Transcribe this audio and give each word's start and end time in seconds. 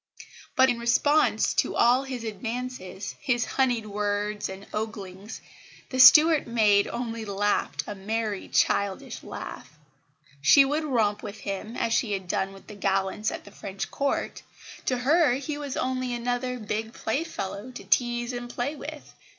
But, 0.55 0.71
in 0.71 0.79
response 0.79 1.53
to 1.53 1.75
all 1.75 2.01
his 2.05 2.23
advances, 2.23 3.13
his 3.19 3.45
honeyed 3.45 3.85
words 3.85 4.49
and 4.49 4.65
oglings, 4.73 5.41
the 5.91 5.99
Stuart 5.99 6.47
maid 6.47 6.87
only 6.87 7.23
laughed 7.23 7.83
a 7.85 7.93
merry 7.93 8.47
childish 8.47 9.21
laugh. 9.21 9.77
She 10.41 10.65
would 10.65 10.85
romp 10.85 11.21
with 11.21 11.41
him, 11.41 11.77
as 11.77 11.93
she 11.93 12.13
had 12.13 12.27
done 12.27 12.51
with 12.51 12.65
the 12.65 12.73
gallants 12.73 13.29
at 13.29 13.43
the 13.43 13.51
French 13.51 13.91
Court; 13.91 14.41
to 14.87 14.97
her 14.97 15.33
he 15.33 15.55
was 15.59 15.77
only 15.77 16.15
another 16.15 16.57
"big 16.57 16.93
playfellow" 16.93 17.69
to 17.69 17.83
tease 17.83 18.33
and 18.33 18.49
play 18.49 18.75
with. 18.75 19.13